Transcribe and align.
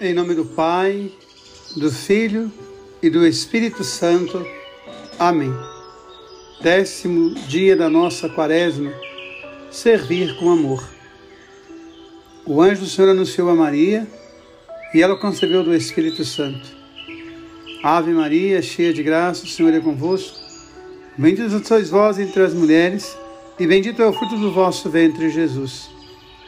Em 0.00 0.14
nome 0.14 0.32
do 0.32 0.44
Pai, 0.44 1.10
do 1.76 1.90
Filho 1.90 2.52
e 3.02 3.10
do 3.10 3.26
Espírito 3.26 3.82
Santo. 3.82 4.46
Amém. 5.18 5.52
Décimo 6.60 7.34
dia 7.48 7.74
da 7.74 7.90
nossa 7.90 8.28
quaresma, 8.28 8.92
servir 9.72 10.36
com 10.36 10.52
amor. 10.52 10.88
O 12.46 12.62
anjo 12.62 12.82
do 12.82 12.86
Senhor 12.86 13.10
anunciou 13.10 13.50
a 13.50 13.56
Maria 13.56 14.06
e 14.94 15.02
ela 15.02 15.16
concebeu 15.16 15.64
do 15.64 15.74
Espírito 15.74 16.24
Santo. 16.24 16.68
Ave 17.82 18.12
Maria, 18.12 18.62
cheia 18.62 18.94
de 18.94 19.02
graça, 19.02 19.46
o 19.46 19.48
Senhor 19.48 19.74
é 19.74 19.80
convosco. 19.80 20.38
Bendita 21.16 21.60
sois 21.64 21.90
vós 21.90 22.20
entre 22.20 22.40
as 22.40 22.54
mulheres, 22.54 23.18
e 23.58 23.66
bendito 23.66 24.00
é 24.00 24.06
o 24.06 24.12
fruto 24.12 24.38
do 24.38 24.52
vosso 24.52 24.88
ventre, 24.88 25.28
Jesus. 25.28 25.97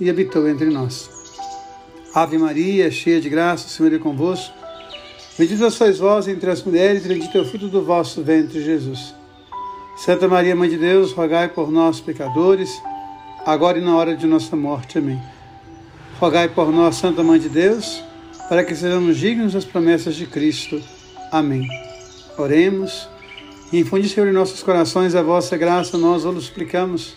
e 0.00 0.08
habitou 0.10 0.48
entre 0.48 0.66
nós. 0.66 1.10
Ave 2.14 2.36
Maria, 2.36 2.90
cheia 2.90 3.20
de 3.20 3.28
graça, 3.28 3.66
o 3.66 3.70
Senhor 3.70 3.92
é 3.94 3.98
convosco. 3.98 4.54
Bendita 5.38 5.70
sois 5.70 5.98
vós 5.98 6.28
entre 6.28 6.50
as 6.50 6.62
mulheres, 6.62 7.04
e 7.04 7.08
bendito 7.08 7.36
é 7.36 7.40
o 7.40 7.44
fruto 7.44 7.68
do 7.68 7.82
vosso 7.82 8.22
ventre, 8.22 8.62
Jesus. 8.62 9.14
Santa 9.96 10.28
Maria, 10.28 10.54
Mãe 10.54 10.68
de 10.68 10.76
Deus, 10.76 11.12
rogai 11.12 11.48
por 11.48 11.70
nós, 11.70 12.00
pecadores, 12.00 12.70
agora 13.46 13.78
e 13.78 13.80
na 13.80 13.96
hora 13.96 14.16
de 14.16 14.26
nossa 14.26 14.54
morte. 14.56 14.98
Amém. 14.98 15.20
Rogai 16.20 16.48
por 16.48 16.70
nós, 16.70 16.96
Santa 16.96 17.22
Mãe 17.22 17.40
de 17.40 17.48
Deus, 17.48 18.02
para 18.48 18.62
que 18.62 18.74
sejamos 18.74 19.16
dignos 19.16 19.54
das 19.54 19.64
promessas 19.64 20.14
de 20.14 20.26
Cristo. 20.26 20.82
Amém. 21.30 21.66
Oremos. 22.36 23.08
Infundi, 23.72 24.08
Senhor, 24.08 24.28
em 24.28 24.32
nossos 24.32 24.62
corações 24.62 25.14
a 25.14 25.22
vossa 25.22 25.56
graça, 25.56 25.96
nós 25.96 26.26
o 26.26 26.40
suplicamos, 26.40 27.14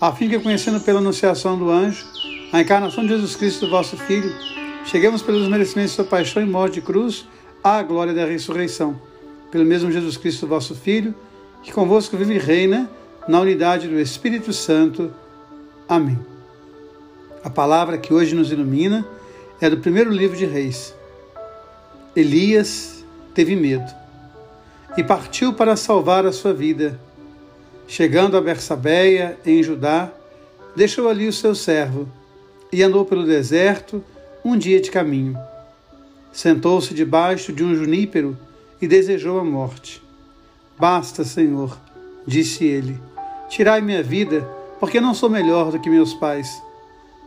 a 0.00 0.12
fim 0.12 0.28
que, 0.28 0.38
conhecendo 0.38 0.80
pela 0.80 0.98
anunciação 0.98 1.58
do 1.58 1.70
anjo, 1.70 2.04
a 2.52 2.60
encarnação 2.60 3.02
de 3.02 3.10
Jesus 3.10 3.34
Cristo, 3.34 3.68
vosso 3.68 3.96
Filho, 3.96 4.34
cheguemos 4.84 5.22
pelos 5.22 5.48
merecimentos 5.48 5.92
de 5.92 5.96
sua 5.96 6.04
paixão 6.04 6.42
e 6.42 6.46
morte 6.46 6.74
de 6.74 6.80
cruz 6.82 7.26
à 7.64 7.82
glória 7.82 8.12
da 8.12 8.24
ressurreição. 8.24 9.00
Pelo 9.50 9.64
mesmo 9.64 9.90
Jesus 9.90 10.16
Cristo, 10.16 10.46
vosso 10.46 10.74
Filho, 10.74 11.14
que 11.62 11.72
convosco 11.72 12.16
vive 12.16 12.34
e 12.34 12.38
reina 12.38 12.90
na 13.26 13.40
unidade 13.40 13.88
do 13.88 13.98
Espírito 13.98 14.52
Santo. 14.52 15.12
Amém. 15.88 16.18
A 17.42 17.50
palavra 17.50 17.96
que 17.96 18.12
hoje 18.12 18.34
nos 18.34 18.52
ilumina 18.52 19.06
é 19.60 19.70
do 19.70 19.78
primeiro 19.78 20.10
livro 20.10 20.36
de 20.36 20.44
Reis. 20.44 20.94
Elias 22.14 23.04
teve 23.34 23.56
medo 23.56 23.90
e 24.96 25.02
partiu 25.02 25.52
para 25.52 25.76
salvar 25.76 26.26
a 26.26 26.32
sua 26.32 26.52
vida. 26.52 27.00
Chegando 27.88 28.36
a 28.36 28.40
Bersabeia, 28.40 29.38
em 29.46 29.62
Judá, 29.62 30.12
deixou 30.74 31.08
ali 31.08 31.28
o 31.28 31.32
seu 31.32 31.54
servo 31.54 32.08
e 32.72 32.82
andou 32.82 33.04
pelo 33.04 33.24
deserto 33.24 34.02
um 34.44 34.56
dia 34.56 34.80
de 34.80 34.90
caminho. 34.90 35.38
Sentou-se 36.32 36.92
debaixo 36.92 37.52
de 37.52 37.64
um 37.64 37.74
junípero 37.74 38.36
e 38.82 38.88
desejou 38.88 39.38
a 39.38 39.44
morte. 39.44 40.02
Basta, 40.78 41.24
Senhor, 41.24 41.78
disse 42.26 42.64
ele, 42.64 43.00
tirai 43.48 43.80
minha 43.80 44.02
vida, 44.02 44.46
porque 44.78 45.00
não 45.00 45.14
sou 45.14 45.30
melhor 45.30 45.70
do 45.70 45.80
que 45.80 45.88
meus 45.88 46.12
pais. 46.12 46.60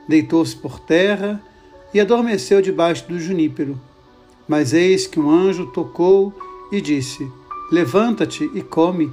Deitou-se 0.07 0.55
por 0.55 0.79
terra 0.79 1.41
e 1.93 1.99
adormeceu 1.99 2.61
debaixo 2.61 3.07
do 3.07 3.19
junípero. 3.19 3.79
Mas 4.47 4.73
eis 4.73 5.07
que 5.07 5.19
um 5.19 5.29
anjo 5.29 5.67
tocou 5.67 6.33
e 6.71 6.81
disse: 6.81 7.27
Levanta-te 7.71 8.49
e 8.53 8.61
come. 8.61 9.11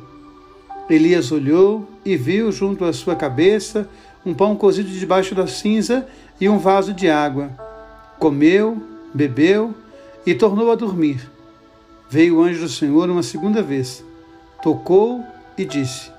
Elias 0.88 1.32
olhou 1.32 1.88
e 2.04 2.16
viu 2.16 2.52
junto 2.52 2.84
à 2.84 2.92
sua 2.92 3.16
cabeça 3.16 3.88
um 4.24 4.32
pão 4.32 4.54
cozido 4.54 4.88
debaixo 4.88 5.34
da 5.34 5.46
cinza 5.46 6.06
e 6.40 6.48
um 6.48 6.58
vaso 6.58 6.92
de 6.92 7.08
água. 7.08 7.50
Comeu, 8.18 8.80
bebeu 9.12 9.74
e 10.24 10.34
tornou 10.34 10.70
a 10.70 10.76
dormir. 10.76 11.28
Veio 12.08 12.36
o 12.36 12.42
anjo 12.42 12.60
do 12.60 12.68
Senhor 12.68 13.10
uma 13.10 13.22
segunda 13.22 13.62
vez, 13.62 14.04
tocou 14.62 15.24
e 15.58 15.64
disse: 15.64 16.10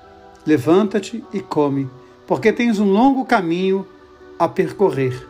Levanta-te 0.46 1.24
e 1.32 1.40
come, 1.40 1.88
porque 2.26 2.52
tens 2.52 2.78
um 2.78 2.90
longo 2.90 3.24
caminho 3.24 3.86
a 4.38 4.46
percorrer. 4.46 5.26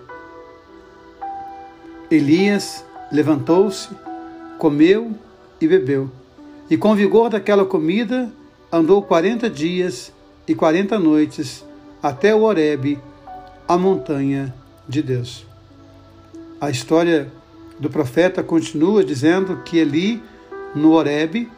Elias 2.10 2.84
levantou-se, 3.12 3.88
comeu 4.58 5.12
e 5.60 5.68
bebeu, 5.68 6.10
e 6.68 6.76
com 6.76 6.94
vigor 6.94 7.30
daquela 7.30 7.64
comida 7.64 8.32
andou 8.70 9.02
quarenta 9.02 9.48
dias 9.48 10.12
e 10.46 10.54
quarenta 10.54 10.98
noites 10.98 11.64
até 12.02 12.34
o 12.34 12.42
Horebe, 12.42 12.98
a 13.66 13.76
montanha 13.76 14.54
de 14.88 15.02
Deus. 15.02 15.46
A 16.60 16.70
história 16.70 17.30
do 17.78 17.88
profeta 17.88 18.42
continua 18.42 19.04
dizendo 19.04 19.62
que 19.64 19.78
Eli, 19.78 20.22
no 20.74 20.92
Horebe, 20.92 21.50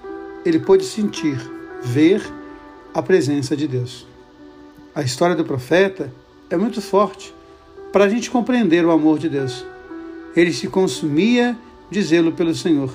ele 0.44 0.58
pôde 0.58 0.84
sentir, 0.84 1.38
ver 1.82 2.22
a 2.94 3.02
presença 3.02 3.56
de 3.56 3.66
Deus. 3.66 4.06
A 4.94 5.02
história 5.02 5.36
do 5.36 5.44
profeta 5.44 6.12
é 6.48 6.56
muito 6.56 6.80
forte 6.80 7.34
para 7.92 8.04
a 8.04 8.08
gente 8.08 8.30
compreender 8.30 8.84
o 8.84 8.90
amor 8.90 9.18
de 9.18 9.28
Deus. 9.28 9.64
Ele 10.34 10.52
se 10.52 10.68
consumia 10.68 11.56
de 11.90 12.02
zelo 12.02 12.32
pelo 12.32 12.54
Senhor. 12.54 12.92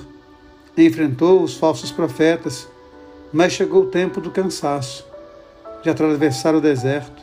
Enfrentou 0.76 1.42
os 1.42 1.54
falsos 1.54 1.90
profetas, 1.90 2.68
mas 3.32 3.52
chegou 3.52 3.82
o 3.82 3.90
tempo 3.90 4.20
do 4.20 4.30
cansaço, 4.30 5.04
de 5.82 5.90
atravessar 5.90 6.54
o 6.54 6.60
deserto, 6.60 7.22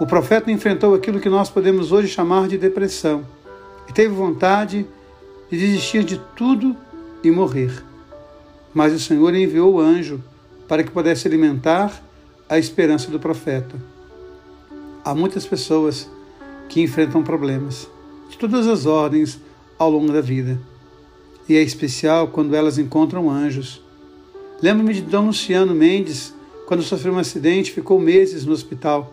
o 0.00 0.06
profeta 0.06 0.50
enfrentou 0.50 0.94
aquilo 0.94 1.20
que 1.20 1.28
nós 1.28 1.48
podemos 1.48 1.92
hoje 1.92 2.08
chamar 2.08 2.48
de 2.48 2.58
depressão 2.58 3.24
e 3.88 3.92
teve 3.92 4.12
vontade 4.12 4.86
de 5.50 5.58
desistir 5.58 6.02
de 6.02 6.20
tudo 6.34 6.76
e 7.22 7.30
morrer. 7.30 7.84
Mas 8.74 8.92
o 8.92 8.98
Senhor 8.98 9.34
enviou 9.34 9.74
o 9.74 9.80
anjo 9.80 10.20
para 10.66 10.82
que 10.82 10.90
pudesse 10.90 11.28
alimentar 11.28 12.02
a 12.48 12.58
esperança 12.58 13.10
do 13.10 13.20
profeta. 13.20 13.76
Há 15.04 15.14
muitas 15.14 15.46
pessoas 15.46 16.10
que 16.68 16.80
enfrentam 16.80 17.22
problemas 17.22 17.88
de 18.30 18.38
todas 18.38 18.66
as 18.66 18.86
ordens 18.86 19.38
ao 19.78 19.90
longo 19.90 20.12
da 20.12 20.20
vida. 20.20 20.58
E 21.48 21.54
é 21.54 21.62
especial 21.62 22.28
quando 22.28 22.56
elas 22.56 22.78
encontram 22.78 23.30
anjos. 23.30 23.82
Lembro-me 24.62 24.94
de 24.94 25.02
Dom 25.02 25.26
Luciano 25.26 25.74
Mendes, 25.74 26.32
quando 26.66 26.84
sofreu 26.84 27.12
um 27.12 27.18
acidente, 27.18 27.72
ficou 27.72 27.98
meses 27.98 28.46
no 28.46 28.52
hospital. 28.52 29.12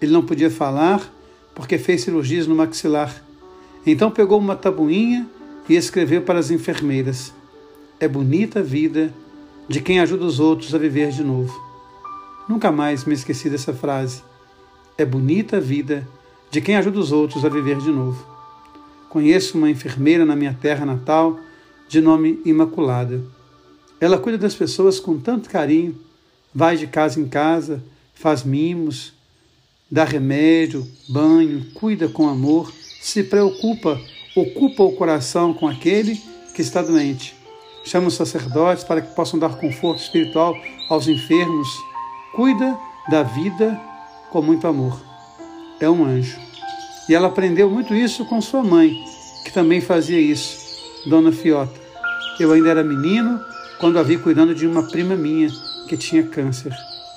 Ele 0.00 0.10
não 0.10 0.24
podia 0.24 0.50
falar 0.50 1.12
porque 1.54 1.76
fez 1.76 2.00
cirurgias 2.00 2.46
no 2.46 2.54
maxilar. 2.54 3.22
Então 3.86 4.10
pegou 4.10 4.38
uma 4.38 4.56
tabuinha 4.56 5.28
e 5.68 5.76
escreveu 5.76 6.22
para 6.22 6.38
as 6.38 6.50
enfermeiras: 6.50 7.34
É 8.00 8.08
bonita 8.08 8.60
a 8.60 8.62
vida 8.62 9.12
de 9.68 9.82
quem 9.82 10.00
ajuda 10.00 10.24
os 10.24 10.40
outros 10.40 10.74
a 10.74 10.78
viver 10.78 11.10
de 11.10 11.22
novo. 11.22 11.54
Nunca 12.48 12.72
mais 12.72 13.04
me 13.04 13.12
esqueci 13.12 13.50
dessa 13.50 13.74
frase. 13.74 14.22
É 14.96 15.04
bonita 15.04 15.58
a 15.58 15.60
vida 15.60 16.08
de 16.50 16.62
quem 16.62 16.76
ajuda 16.78 16.98
os 16.98 17.12
outros 17.12 17.44
a 17.44 17.50
viver 17.50 17.76
de 17.76 17.90
novo. 17.90 18.26
Conheço 19.10 19.58
uma 19.58 19.68
enfermeira 19.68 20.24
na 20.24 20.34
minha 20.34 20.56
terra 20.58 20.86
natal, 20.86 21.38
de 21.86 22.00
nome 22.00 22.40
Imaculada. 22.46 23.22
Ela 24.02 24.18
cuida 24.18 24.36
das 24.36 24.56
pessoas 24.56 24.98
com 24.98 25.16
tanto 25.16 25.48
carinho, 25.48 25.96
vai 26.52 26.76
de 26.76 26.88
casa 26.88 27.20
em 27.20 27.28
casa, 27.28 27.80
faz 28.12 28.42
mimos, 28.42 29.12
dá 29.88 30.02
remédio, 30.02 30.84
banho, 31.08 31.64
cuida 31.72 32.08
com 32.08 32.28
amor, 32.28 32.72
se 33.00 33.22
preocupa, 33.22 34.00
ocupa 34.34 34.82
o 34.82 34.96
coração 34.96 35.54
com 35.54 35.68
aquele 35.68 36.20
que 36.52 36.62
está 36.62 36.82
doente. 36.82 37.36
Chama 37.84 38.08
os 38.08 38.14
sacerdotes 38.14 38.82
para 38.82 39.00
que 39.00 39.14
possam 39.14 39.38
dar 39.38 39.54
conforto 39.54 40.02
espiritual 40.02 40.56
aos 40.88 41.06
enfermos. 41.06 41.68
Cuida 42.34 42.76
da 43.08 43.22
vida 43.22 43.80
com 44.32 44.42
muito 44.42 44.66
amor. 44.66 45.00
É 45.78 45.88
um 45.88 46.04
anjo. 46.04 46.40
E 47.08 47.14
ela 47.14 47.28
aprendeu 47.28 47.70
muito 47.70 47.94
isso 47.94 48.24
com 48.24 48.40
sua 48.40 48.64
mãe, 48.64 48.96
que 49.44 49.52
também 49.52 49.80
fazia 49.80 50.18
isso, 50.18 50.58
Dona 51.08 51.30
Fiota. 51.30 51.80
Eu 52.40 52.50
ainda 52.50 52.70
era 52.70 52.82
menino 52.82 53.51
quando 53.82 53.98
a 53.98 54.02
vi 54.04 54.16
cuidando 54.16 54.54
de 54.54 54.64
uma 54.64 54.84
prima 54.84 55.16
minha 55.16 55.50
que 55.88 55.96
tinha 55.96 56.22
câncer. 56.22 56.72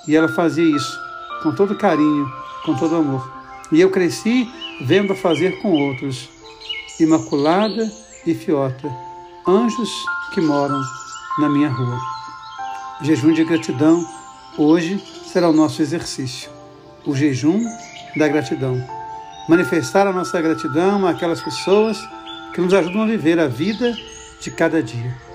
E 0.08 0.16
ela 0.16 0.28
fazia 0.28 0.66
isso 0.66 1.00
com 1.44 1.54
todo 1.54 1.78
carinho, 1.78 2.28
com 2.66 2.74
todo 2.74 2.96
amor. 2.96 3.32
E 3.72 3.80
eu 3.80 3.92
cresci 3.92 4.50
vendo 4.82 5.14
a 5.14 5.16
fazer 5.16 5.62
com 5.62 5.72
outros. 5.72 6.28
Imaculada 7.00 7.88
e 8.26 8.34
Fiota, 8.34 8.92
anjos 9.48 9.92
que 10.34 10.42
moram 10.42 10.82
na 11.38 11.48
minha 11.50 11.70
rua. 11.70 12.00
Jejum 13.04 13.32
de 13.32 13.44
gratidão 13.44 14.04
hoje 14.58 15.00
será 15.32 15.48
o 15.48 15.54
nosso 15.54 15.84
exercício. 15.84 16.50
O 17.06 17.16
jejum 17.16 17.64
da 18.18 18.28
gratidão. 18.28 18.84
Manifestar 19.48 20.08
a 20.08 20.12
nossa 20.12 20.42
gratidão 20.42 21.06
àquelas 21.06 21.42
pessoas 21.42 22.00
que 22.56 22.62
nos 22.62 22.74
ajudam 22.74 23.04
a 23.04 23.06
viver 23.06 23.40
a 23.40 23.48
vida 23.48 23.96
de 24.42 24.50
cada 24.50 24.82
dia. 24.82 25.35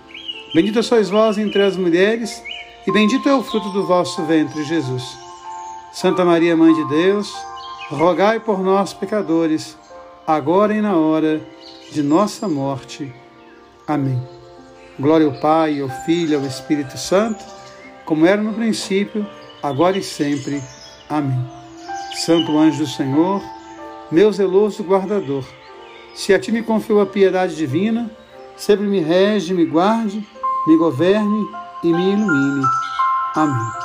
Bendita 0.53 0.83
sois 0.83 1.09
vós 1.09 1.37
entre 1.37 1.61
as 1.63 1.77
mulheres, 1.77 2.43
e 2.85 2.91
bendito 2.91 3.29
é 3.29 3.33
o 3.33 3.41
fruto 3.41 3.69
do 3.69 3.85
vosso 3.85 4.21
ventre, 4.23 4.65
Jesus. 4.65 5.17
Santa 5.93 6.25
Maria, 6.25 6.57
Mãe 6.57 6.73
de 6.73 6.83
Deus, 6.89 7.33
rogai 7.89 8.37
por 8.37 8.61
nós, 8.61 8.93
pecadores, 8.93 9.77
agora 10.27 10.73
e 10.73 10.81
na 10.81 10.97
hora 10.97 11.41
de 11.91 12.03
nossa 12.03 12.49
morte. 12.49 13.13
Amém. 13.87 14.21
Glória 14.99 15.25
ao 15.25 15.39
Pai, 15.39 15.79
ao 15.79 15.87
Filho 16.05 16.37
ao 16.37 16.45
Espírito 16.45 16.97
Santo, 16.97 17.43
como 18.03 18.25
era 18.25 18.41
no 18.41 18.53
princípio, 18.53 19.25
agora 19.63 19.97
e 19.97 20.03
sempre. 20.03 20.61
Amém. 21.09 21.49
Santo 22.13 22.57
anjo 22.57 22.79
do 22.79 22.87
Senhor, 22.87 23.41
meu 24.11 24.29
zeloso 24.33 24.83
guardador, 24.83 25.45
se 26.13 26.33
a 26.33 26.39
ti 26.39 26.51
me 26.51 26.61
confio 26.61 26.99
a 26.99 27.05
piedade 27.05 27.55
divina, 27.55 28.11
sempre 28.57 28.85
me 28.85 28.99
rege, 28.99 29.53
me 29.53 29.65
guarde, 29.65 30.27
me 30.67 30.77
governe 30.77 31.47
e 31.83 31.91
me 31.91 32.13
ilumine. 32.13 32.65
Amém. 33.35 33.80